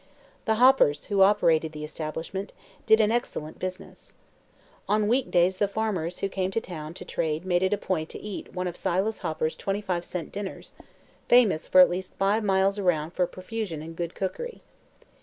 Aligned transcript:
The 0.45 0.55
Hoppers, 0.55 1.05
who 1.05 1.21
operated 1.21 1.73
the 1.73 1.83
establishment, 1.83 2.53
did 2.87 2.99
an 2.99 3.11
excellent 3.11 3.59
business. 3.59 4.15
On 4.89 5.07
week 5.07 5.29
days 5.29 5.57
the 5.57 5.67
farmers 5.67 6.21
who 6.21 6.27
came 6.27 6.49
to 6.49 6.59
town 6.59 6.95
to 6.95 7.05
trade 7.05 7.45
made 7.45 7.61
it 7.61 7.71
a 7.71 7.77
point 7.77 8.09
to 8.09 8.19
eat 8.19 8.51
one 8.51 8.65
of 8.67 8.75
Silas 8.75 9.19
Hopper's 9.19 9.55
twenty 9.55 9.79
five 9.79 10.03
cent 10.03 10.31
dinners, 10.31 10.73
famous 11.29 11.67
for 11.67 11.81
at 11.81 11.89
least 11.91 12.15
five 12.15 12.43
miles 12.43 12.79
around 12.79 13.11
for 13.11 13.27
profusion 13.27 13.83
and 13.83 13.95
good 13.95 14.15
cookery. 14.15 14.63